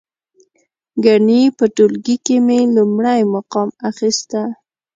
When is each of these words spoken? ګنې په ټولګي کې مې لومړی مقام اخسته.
ګنې 1.03 1.41
په 1.57 1.65
ټولګي 1.75 2.15
کې 2.25 2.35
مې 2.45 2.59
لومړی 2.75 3.21
مقام 3.33 3.69
اخسته. 3.89 4.41